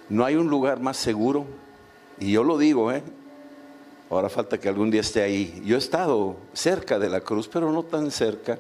No 0.09 0.25
hay 0.25 0.37
un 0.37 0.49
lugar 0.49 0.81
más 0.81 0.97
seguro, 0.97 1.47
y 2.19 2.33
yo 2.33 2.45
lo 2.45 2.59
digo, 2.59 2.93
¿eh? 2.93 3.03
Ahora 4.09 4.29
falta 4.29 4.59
que 4.59 4.69
algún 4.69 4.91
día 4.91 5.01
esté 5.01 5.23
ahí. 5.23 5.63
Yo 5.65 5.75
he 5.77 5.79
estado 5.79 6.37
cerca 6.53 6.99
de 6.99 7.09
la 7.09 7.21
cruz, 7.21 7.49
pero 7.49 7.73
no 7.73 7.83
tan 7.83 8.11
cerca. 8.11 8.59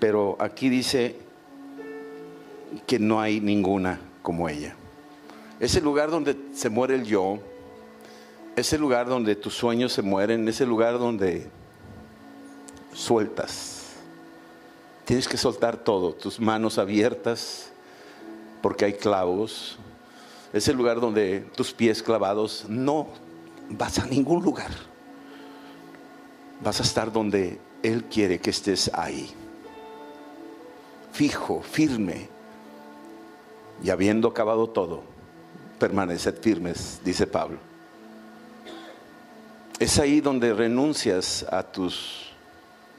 Pero 0.00 0.36
aquí 0.38 0.68
dice 0.68 1.16
que 2.86 2.98
no 2.98 3.20
hay 3.20 3.40
ninguna 3.40 4.00
como 4.22 4.48
ella. 4.48 4.74
Es 5.60 5.76
el 5.76 5.84
lugar 5.84 6.10
donde 6.10 6.36
se 6.54 6.68
muere 6.68 6.94
el 6.94 7.04
yo, 7.04 7.38
es 8.56 8.72
el 8.72 8.80
lugar 8.80 9.06
donde 9.06 9.36
tus 9.36 9.54
sueños 9.54 9.92
se 9.92 10.02
mueren, 10.02 10.48
es 10.48 10.60
el 10.60 10.68
lugar 10.68 10.98
donde 10.98 11.48
sueltas. 12.92 13.92
Tienes 15.04 15.28
que 15.28 15.36
soltar 15.36 15.76
todo, 15.76 16.12
tus 16.12 16.40
manos 16.40 16.78
abiertas, 16.78 17.70
porque 18.62 18.86
hay 18.86 18.94
clavos. 18.94 19.78
Es 20.52 20.68
el 20.68 20.76
lugar 20.76 21.00
donde 21.00 21.40
tus 21.54 21.72
pies 21.72 22.02
clavados 22.02 22.64
no 22.68 23.08
vas 23.70 23.98
a 23.98 24.06
ningún 24.06 24.42
lugar. 24.42 24.70
Vas 26.62 26.80
a 26.80 26.82
estar 26.82 27.12
donde 27.12 27.58
Él 27.82 28.04
quiere 28.04 28.38
que 28.38 28.50
estés 28.50 28.90
ahí 28.94 29.34
fijo, 31.16 31.62
firme. 31.62 32.28
Y 33.82 33.90
habiendo 33.90 34.28
acabado 34.28 34.68
todo, 34.68 35.02
permaneced 35.78 36.36
firmes, 36.40 37.00
dice 37.04 37.26
Pablo. 37.26 37.58
Es 39.78 39.98
ahí 39.98 40.20
donde 40.20 40.52
renuncias 40.52 41.46
a 41.50 41.62
tus 41.62 42.32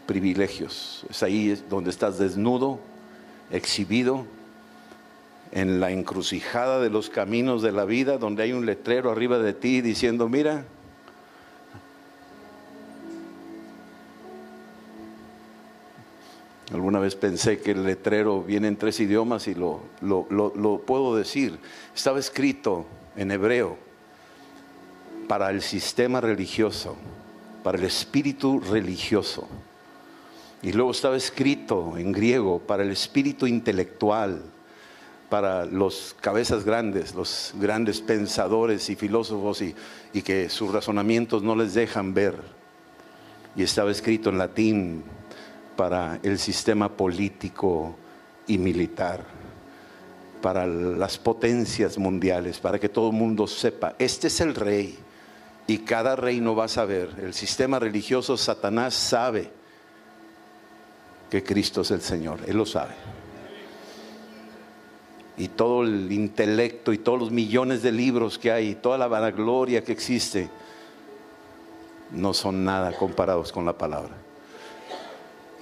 privilegios. 0.07 1.05
Es 1.09 1.21
ahí 1.21 1.63
donde 1.69 1.91
estás 1.91 2.17
desnudo, 2.17 2.79
exhibido, 3.51 4.25
en 5.51 5.79
la 5.79 5.91
encrucijada 5.91 6.79
de 6.79 6.89
los 6.89 7.09
caminos 7.09 7.61
de 7.61 7.71
la 7.71 7.85
vida, 7.85 8.17
donde 8.17 8.43
hay 8.43 8.53
un 8.53 8.65
letrero 8.65 9.11
arriba 9.11 9.39
de 9.39 9.53
ti 9.53 9.81
diciendo, 9.81 10.29
mira, 10.29 10.65
Alguna 16.73 16.99
vez 16.99 17.15
pensé 17.15 17.59
que 17.59 17.71
el 17.71 17.85
letrero 17.85 18.43
viene 18.43 18.67
en 18.67 18.75
tres 18.75 18.99
idiomas 18.99 19.47
y 19.47 19.55
lo, 19.55 19.83
lo, 20.01 20.81
puedo 20.85 21.15
decir. 21.15 21.59
Estaba 21.95 22.19
escrito 22.19 22.85
en 23.15 23.31
hebreo 23.31 23.77
para 25.29 25.49
el 25.49 25.61
sistema 25.61 26.19
religioso, 26.19 26.97
para 27.63 27.77
el 27.77 27.85
espíritu 27.85 28.59
religioso. 28.59 29.47
Y 30.61 30.73
luego 30.73 30.91
estaba 30.91 31.15
escrito 31.15 31.97
en 31.97 32.11
griego 32.11 32.59
para 32.59 32.83
el 32.83 32.91
espíritu 32.91 33.47
intelectual, 33.47 34.43
para 35.29 35.65
los 35.65 36.15
cabezas 36.21 36.63
grandes, 36.63 37.13
los 37.13 37.53
grandes 37.55 38.01
pensadores 38.01 38.89
y 38.89 38.95
filósofos 38.95 39.61
y, 39.61 39.75
y 40.13 40.21
que 40.21 40.49
sus 40.49 40.71
razonamientos 40.71 41.43
no 41.43 41.55
les 41.55 41.73
dejan 41.73 42.13
ver. 42.13 42.35
Y 43.55 43.63
estaba 43.63 43.91
escrito 43.91 44.29
en 44.29 44.37
latín 44.37 45.03
para 45.75 46.19
el 46.23 46.39
sistema 46.39 46.89
político 46.89 47.95
y 48.47 48.57
militar, 48.57 49.23
para 50.41 50.65
las 50.65 51.17
potencias 51.17 51.97
mundiales, 51.97 52.59
para 52.59 52.79
que 52.79 52.89
todo 52.89 53.09
el 53.09 53.15
mundo 53.15 53.47
sepa, 53.47 53.95
este 53.99 54.27
es 54.27 54.39
el 54.41 54.55
rey 54.55 54.97
y 55.67 55.79
cada 55.79 56.15
reino 56.15 56.55
va 56.55 56.65
a 56.65 56.69
saber, 56.69 57.09
el 57.21 57.33
sistema 57.33 57.77
religioso 57.77 58.37
Satanás 58.37 58.93
sabe 58.93 59.51
que 61.29 61.43
Cristo 61.43 61.81
es 61.81 61.91
el 61.91 62.01
Señor, 62.01 62.39
Él 62.47 62.57
lo 62.57 62.65
sabe. 62.65 62.93
Y 65.37 65.49
todo 65.49 65.83
el 65.83 66.11
intelecto 66.11 66.93
y 66.93 66.97
todos 66.97 67.19
los 67.19 67.31
millones 67.31 67.83
de 67.83 67.91
libros 67.91 68.39
que 68.39 68.51
hay, 68.51 68.75
toda 68.75 68.97
la 68.97 69.07
vanagloria 69.07 69.83
que 69.83 69.91
existe, 69.91 70.49
no 72.11 72.33
son 72.33 72.65
nada 72.65 72.91
comparados 72.93 73.51
con 73.51 73.65
la 73.65 73.77
palabra 73.77 74.27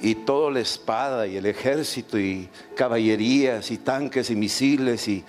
y 0.02 0.16
toda 0.16 0.52
la 0.52 0.60
espada 0.60 1.28
y 1.28 1.38
el 1.38 1.46
ejército 1.46 2.20
y 2.20 2.50
caballerías 2.76 3.72
y 3.72 3.78
tanques 3.78 4.30
y 4.30 4.36
misiles 4.36 5.08
y, 5.08 5.24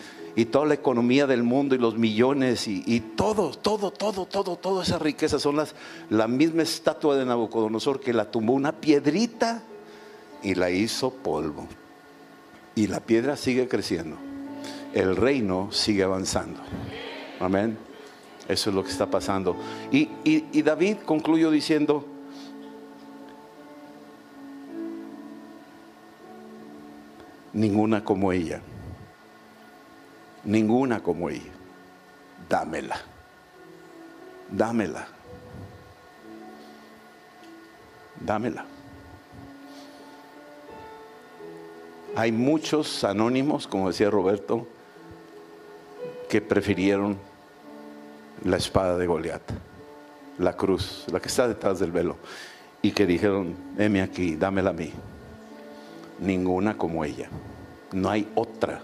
toda 0.50 0.67
la 0.67 0.75
economía 0.75 1.26
del 1.26 1.43
mundo 1.43 1.75
y 1.75 1.79
los 1.79 1.97
millones 1.97 2.69
y, 2.69 3.00
todo, 3.17 3.53
todo, 3.53 3.91
todo, 3.91 4.26
todo, 4.26 4.57
toda 4.57 4.83
esa 4.83 4.99
riqueza 4.99 5.38
son 5.38 5.57
las, 5.57 5.75
la 6.11 6.29
misma 6.29 6.62
estatua 6.62 7.17
de 7.17 7.25
Nabucodonosor 7.25 8.00
que 8.00 8.12
la 8.12 8.31
tumbó 8.31 8.53
una 8.53 8.73
piedrita 8.73 9.62
y 10.43 10.55
la 10.55 10.71
hizo 10.71 11.11
polvo. 11.11 11.67
Y 12.75 12.87
la 12.87 13.00
piedra 13.00 13.38
sigue 13.38 13.67
creciendo. 13.67 14.19
El 14.95 15.16
reino 15.16 15.71
sigue 15.73 16.02
avanzando. 16.02 16.61
Amén. 17.40 17.78
Eso 18.49 18.71
es 18.71 18.76
lo 18.76 18.85
que 18.85 18.90
está 18.90 19.11
pasando. 19.11 19.57
Y, 19.90 20.62
David 20.62 20.99
concluyó 21.05 21.50
diciendo, 21.50 22.05
ninguna 27.52 28.05
como 28.05 28.33
ella. 28.33 28.61
Ninguna 30.45 31.02
como 31.02 31.28
ella. 31.28 31.52
Dámela. 32.49 33.00
Dámela. 34.49 35.09
Dámela. 38.21 38.64
Hay 42.14 42.33
muchos 42.33 43.05
anónimos, 43.05 43.66
como 43.66 43.88
decía 43.88 44.09
Roberto, 44.09 44.66
que 46.28 46.40
prefirieron 46.40 47.18
la 48.45 48.56
espada 48.56 48.97
de 48.97 49.06
Goliat, 49.06 49.42
la 50.38 50.56
cruz, 50.56 51.04
la 51.11 51.21
que 51.21 51.28
está 51.28 51.49
detrás 51.49 51.78
del 51.78 51.92
velo, 51.92 52.16
y 52.83 52.92
que 52.92 53.06
dijeron, 53.06 53.54
heme 53.78 54.02
aquí, 54.02 54.37
dámela 54.37 54.71
a 54.71 54.75
mí. 54.75 54.92
Ninguna 56.21 56.76
como 56.76 57.04
ella. 57.04 57.28
No 57.92 58.11
hay 58.11 58.28
otra 58.35 58.80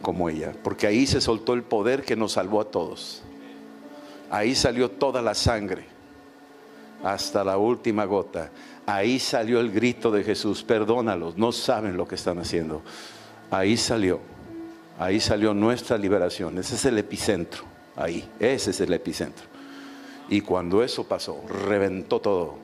como 0.00 0.28
ella, 0.28 0.52
porque 0.62 0.86
ahí 0.86 1.06
se 1.06 1.20
soltó 1.20 1.54
el 1.54 1.62
poder 1.62 2.02
que 2.02 2.16
nos 2.16 2.32
salvó 2.32 2.60
a 2.60 2.70
todos. 2.70 3.22
Ahí 4.30 4.54
salió 4.54 4.90
toda 4.90 5.22
la 5.22 5.34
sangre, 5.34 5.86
hasta 7.04 7.44
la 7.44 7.56
última 7.56 8.04
gota. 8.04 8.50
Ahí 8.86 9.18
salió 9.18 9.60
el 9.60 9.70
grito 9.70 10.10
de 10.10 10.24
Jesús, 10.24 10.62
perdónalos, 10.62 11.36
no 11.36 11.52
saben 11.52 11.96
lo 11.96 12.08
que 12.08 12.16
están 12.16 12.38
haciendo. 12.38 12.82
Ahí 13.50 13.76
salió, 13.76 14.20
ahí 15.04 15.20
salió 15.20 15.54
nuestra 15.54 15.98
liberación. 15.98 16.58
Ese 16.58 16.76
es 16.76 16.84
el 16.84 16.98
epicentro, 16.98 17.64
ahí, 17.96 18.28
ese 18.38 18.70
es 18.70 18.80
el 18.80 18.92
epicentro. 18.92 19.44
Y 20.28 20.40
cuando 20.40 20.82
eso 20.82 21.04
pasó, 21.04 21.42
reventó 21.48 22.20
todo. 22.20 22.56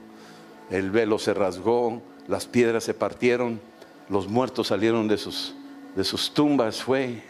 El 0.70 0.90
velo 0.90 1.18
se 1.18 1.34
rasgó, 1.34 2.02
las 2.26 2.46
piedras 2.46 2.84
se 2.84 2.94
partieron, 2.94 3.60
los 4.08 4.28
muertos 4.28 4.68
salieron 4.68 5.08
de 5.08 5.18
sus, 5.18 5.54
de 5.96 6.04
sus 6.04 6.32
tumbas. 6.32 6.82
Fue 6.82 7.22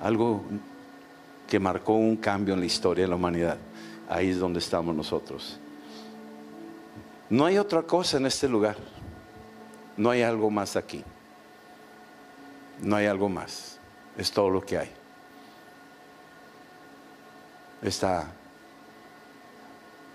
algo 0.00 0.42
que 1.48 1.58
marcó 1.58 1.94
un 1.94 2.16
cambio 2.16 2.54
en 2.54 2.60
la 2.60 2.66
historia 2.66 3.04
de 3.04 3.08
la 3.08 3.16
humanidad. 3.16 3.58
Ahí 4.08 4.30
es 4.30 4.38
donde 4.38 4.60
estamos 4.60 4.94
nosotros. 4.94 5.58
No 7.28 7.44
hay 7.44 7.58
otra 7.58 7.82
cosa 7.82 8.16
en 8.16 8.26
este 8.26 8.48
lugar. 8.48 8.76
No 9.96 10.10
hay 10.10 10.22
algo 10.22 10.50
más 10.50 10.76
aquí. 10.76 11.04
No 12.82 12.96
hay 12.96 13.06
algo 13.06 13.28
más. 13.28 13.79
Es 14.20 14.30
todo 14.30 14.50
lo 14.50 14.60
que 14.60 14.76
hay. 14.76 14.90
Está 17.80 18.30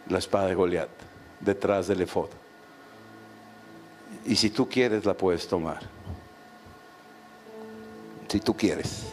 la 0.07 0.19
espada 0.19 0.45
de 0.45 0.53
Goliat 0.53 0.89
detrás 1.39 1.87
del 1.87 2.01
efod. 2.01 2.29
Y 4.23 4.35
si 4.35 4.51
tú 4.51 4.69
quieres, 4.69 5.05
la 5.05 5.15
puedes 5.15 5.47
tomar. 5.47 5.79
Si 8.27 8.39
tú 8.39 8.55
quieres. 8.55 9.07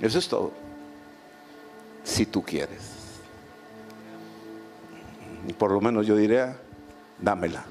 Eso 0.00 0.18
es 0.18 0.28
todo. 0.28 0.50
Si 2.02 2.26
tú 2.26 2.42
quieres. 2.42 2.90
Y 5.46 5.52
por 5.52 5.70
lo 5.70 5.80
menos 5.80 6.08
yo 6.08 6.16
diría, 6.16 6.58
dámela. 7.20 7.64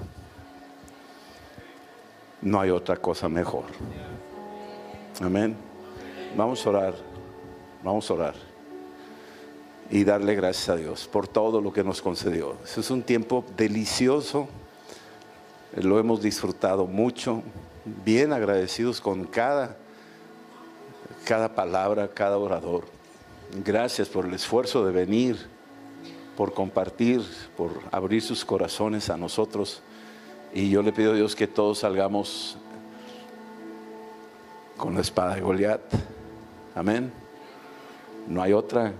No 2.41 2.61
hay 2.61 2.69
otra 2.69 2.95
cosa 2.95 3.27
mejor. 3.27 3.65
Amén. 5.19 5.74
Vamos 6.35 6.65
a 6.65 6.69
orar. 6.69 6.95
Vamos 7.83 8.09
a 8.09 8.13
orar. 8.13 8.35
Y 9.89 10.03
darle 10.03 10.35
gracias 10.35 10.69
a 10.69 10.75
Dios 10.75 11.07
por 11.07 11.27
todo 11.27 11.61
lo 11.61 11.71
que 11.71 11.83
nos 11.83 12.01
concedió. 12.01 12.55
es 12.63 12.89
un 12.89 13.03
tiempo 13.03 13.45
delicioso. 13.55 14.47
Lo 15.75 15.99
hemos 15.99 16.21
disfrutado 16.21 16.87
mucho. 16.87 17.41
Bien 18.03 18.33
agradecidos 18.33 18.99
con 18.99 19.25
cada, 19.25 19.77
cada 21.23 21.53
palabra, 21.53 22.09
cada 22.09 22.37
orador. 22.37 22.85
Gracias 23.63 24.09
por 24.09 24.25
el 24.25 24.33
esfuerzo 24.33 24.85
de 24.85 24.91
venir 24.91 25.55
por 26.35 26.53
compartir, 26.53 27.21
por 27.55 27.71
abrir 27.91 28.21
sus 28.21 28.43
corazones 28.43 29.09
a 29.09 29.17
nosotros. 29.17 29.81
Y 30.53 30.69
yo 30.69 30.81
le 30.81 30.91
pido 30.91 31.11
a 31.11 31.15
Dios 31.15 31.35
que 31.35 31.47
todos 31.47 31.79
salgamos 31.79 32.57
con 34.77 34.95
la 34.95 35.01
espada 35.01 35.35
de 35.35 35.41
Goliat. 35.41 35.81
Amén. 36.75 37.11
No 38.27 38.41
hay 38.41 38.53
otra. 38.53 38.93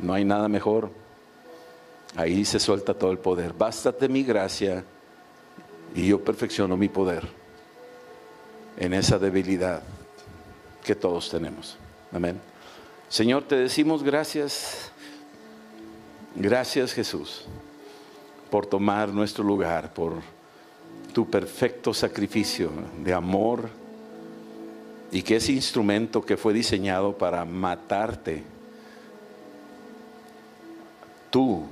No 0.00 0.14
hay 0.14 0.24
nada 0.24 0.48
mejor. 0.48 0.90
Ahí 2.16 2.44
se 2.44 2.58
suelta 2.58 2.94
todo 2.94 3.10
el 3.10 3.18
poder. 3.18 3.52
Bástate 3.52 4.08
mi 4.08 4.22
gracia 4.22 4.84
y 5.94 6.06
yo 6.06 6.24
perfecciono 6.24 6.76
mi 6.76 6.88
poder 6.88 7.28
en 8.78 8.94
esa 8.94 9.18
debilidad 9.18 9.82
que 10.84 10.94
todos 10.94 11.28
tenemos. 11.28 11.76
Amén. 12.12 12.40
Señor, 13.08 13.42
te 13.42 13.56
decimos 13.56 14.02
gracias 14.02 14.92
Gracias 16.40 16.92
Jesús 16.92 17.46
por 18.48 18.64
tomar 18.64 19.08
nuestro 19.08 19.42
lugar, 19.42 19.92
por 19.92 20.14
tu 21.12 21.28
perfecto 21.28 21.92
sacrificio 21.92 22.70
de 23.02 23.12
amor 23.12 23.68
y 25.10 25.22
que 25.22 25.36
ese 25.36 25.52
instrumento 25.52 26.22
que 26.22 26.36
fue 26.36 26.52
diseñado 26.52 27.16
para 27.16 27.44
matarte, 27.44 28.42
tú 31.30 31.64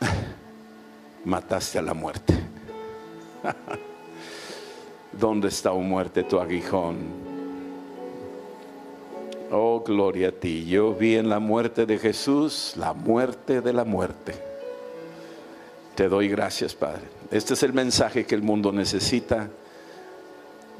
mataste 1.24 1.78
a 1.78 1.82
la 1.82 1.94
muerte. 1.94 2.34
¿Dónde 5.12 5.48
está, 5.48 5.72
oh 5.72 5.80
muerte, 5.80 6.24
tu 6.24 6.38
aguijón? 6.38 7.26
Oh, 9.50 9.82
gloria 9.86 10.28
a 10.28 10.32
ti. 10.32 10.66
Yo 10.66 10.92
vi 10.92 11.16
en 11.16 11.28
la 11.28 11.38
muerte 11.38 11.86
de 11.86 11.98
Jesús 11.98 12.74
la 12.76 12.92
muerte 12.92 13.60
de 13.60 13.72
la 13.72 13.84
muerte. 13.84 14.34
Te 15.94 16.08
doy 16.08 16.28
gracias, 16.28 16.74
Padre. 16.74 17.02
Este 17.30 17.54
es 17.54 17.62
el 17.62 17.72
mensaje 17.72 18.26
que 18.26 18.34
el 18.34 18.42
mundo 18.42 18.72
necesita 18.72 19.48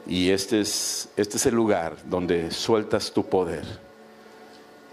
y 0.07 0.31
este 0.31 0.61
es, 0.61 1.09
este 1.16 1.37
es 1.37 1.47
el 1.47 1.55
lugar 1.55 1.97
donde 2.05 2.51
sueltas 2.51 3.12
tu 3.12 3.25
poder. 3.27 3.64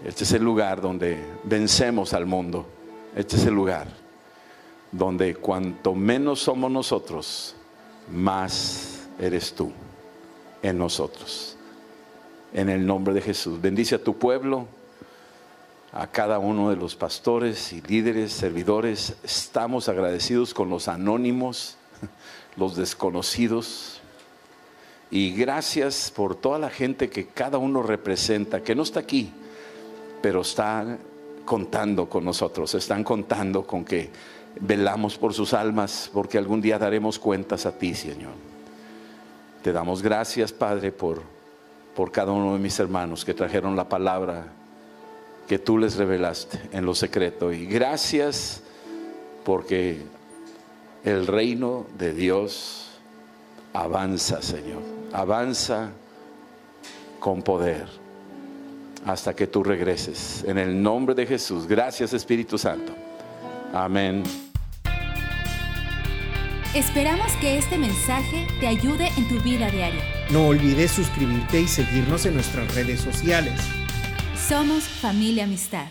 Este 0.04 0.24
es 0.24 0.32
el 0.32 0.42
lugar 0.42 0.80
donde 0.80 1.18
vencemos 1.44 2.12
al 2.12 2.26
mundo. 2.26 2.66
Este 3.16 3.36
es 3.36 3.46
el 3.46 3.54
lugar 3.54 3.86
donde 4.90 5.34
cuanto 5.34 5.94
menos 5.94 6.40
somos 6.40 6.70
nosotros, 6.70 7.54
más 8.10 9.08
eres 9.18 9.52
tú 9.52 9.72
en 10.62 10.78
nosotros 10.78 11.54
en 12.54 12.68
el 12.68 12.86
nombre 12.86 13.12
de 13.12 13.20
Jesús. 13.20 13.60
Bendice 13.60 13.96
a 13.96 14.02
tu 14.02 14.16
pueblo, 14.16 14.66
a 15.92 16.06
cada 16.06 16.38
uno 16.38 16.70
de 16.70 16.76
los 16.76 16.94
pastores 16.94 17.72
y 17.72 17.82
líderes, 17.82 18.32
servidores. 18.32 19.16
Estamos 19.24 19.88
agradecidos 19.88 20.54
con 20.54 20.70
los 20.70 20.88
anónimos, 20.88 21.76
los 22.56 22.76
desconocidos. 22.76 24.00
Y 25.14 25.30
gracias 25.30 26.10
por 26.10 26.34
toda 26.34 26.58
la 26.58 26.70
gente 26.70 27.08
que 27.08 27.26
cada 27.26 27.56
uno 27.56 27.84
representa, 27.84 28.64
que 28.64 28.74
no 28.74 28.82
está 28.82 28.98
aquí, 28.98 29.30
pero 30.20 30.40
está 30.40 30.98
contando 31.44 32.08
con 32.08 32.24
nosotros, 32.24 32.74
están 32.74 33.04
contando 33.04 33.64
con 33.64 33.84
que 33.84 34.10
velamos 34.60 35.16
por 35.16 35.32
sus 35.32 35.54
almas, 35.54 36.10
porque 36.12 36.36
algún 36.36 36.60
día 36.60 36.80
daremos 36.80 37.20
cuentas 37.20 37.64
a 37.64 37.78
ti, 37.78 37.94
Señor. 37.94 38.32
Te 39.62 39.70
damos 39.70 40.02
gracias, 40.02 40.52
Padre, 40.52 40.90
por 40.90 41.22
por 41.94 42.10
cada 42.10 42.32
uno 42.32 42.54
de 42.54 42.58
mis 42.58 42.76
hermanos 42.80 43.24
que 43.24 43.34
trajeron 43.34 43.76
la 43.76 43.88
palabra 43.88 44.46
que 45.46 45.60
tú 45.60 45.78
les 45.78 45.94
revelaste 45.94 46.60
en 46.72 46.84
lo 46.84 46.92
secreto. 46.92 47.52
Y 47.52 47.66
gracias 47.66 48.62
porque 49.44 50.02
el 51.04 51.28
reino 51.28 51.86
de 51.96 52.12
Dios 52.12 52.88
avanza, 53.72 54.42
Señor. 54.42 54.93
Avanza 55.14 55.92
con 57.20 57.40
poder 57.40 57.86
hasta 59.06 59.32
que 59.32 59.46
tú 59.46 59.62
regreses. 59.62 60.44
En 60.44 60.58
el 60.58 60.82
nombre 60.82 61.14
de 61.14 61.24
Jesús. 61.24 61.68
Gracias 61.68 62.12
Espíritu 62.12 62.58
Santo. 62.58 62.92
Amén. 63.72 64.24
Esperamos 66.74 67.30
que 67.40 67.58
este 67.58 67.78
mensaje 67.78 68.48
te 68.58 68.66
ayude 68.66 69.08
en 69.16 69.28
tu 69.28 69.40
vida 69.40 69.70
diaria. 69.70 70.02
No 70.30 70.48
olvides 70.48 70.90
suscribirte 70.90 71.60
y 71.60 71.68
seguirnos 71.68 72.26
en 72.26 72.34
nuestras 72.34 72.74
redes 72.74 73.00
sociales. 73.00 73.52
Somos 74.48 74.82
familia 74.82 75.44
amistad. 75.44 75.86